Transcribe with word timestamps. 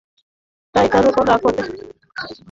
তাই 0.75 0.87
তার 0.93 1.05
উপর 1.09 1.23
রাগ 1.27 1.39
করতে। 1.43 1.61